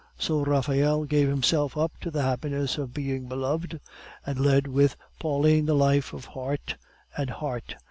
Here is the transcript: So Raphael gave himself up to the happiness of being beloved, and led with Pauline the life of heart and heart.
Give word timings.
So 0.17 0.43
Raphael 0.43 1.03
gave 1.03 1.27
himself 1.27 1.77
up 1.77 1.91
to 2.01 2.09
the 2.09 2.23
happiness 2.23 2.79
of 2.79 2.91
being 2.91 3.27
beloved, 3.27 3.79
and 4.25 4.39
led 4.39 4.65
with 4.65 4.95
Pauline 5.19 5.67
the 5.67 5.75
life 5.75 6.11
of 6.11 6.25
heart 6.25 6.75
and 7.15 7.29
heart. 7.29 7.75